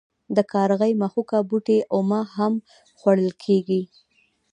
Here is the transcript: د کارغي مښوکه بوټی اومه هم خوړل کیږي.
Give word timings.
د 0.35 0.37
کارغي 0.51 0.91
مښوکه 1.01 1.39
بوټی 1.49 1.79
اومه 1.95 2.19
هم 2.35 2.53
خوړل 2.97 3.31
کیږي. 3.43 3.81